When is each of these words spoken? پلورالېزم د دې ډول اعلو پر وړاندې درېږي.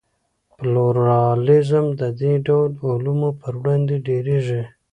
پلورالېزم 0.55 1.85
د 1.99 2.01
دې 2.19 2.33
ډول 2.45 2.69
اعلو 2.85 3.15
پر 3.41 3.53
وړاندې 3.61 3.95
درېږي. 4.07 4.61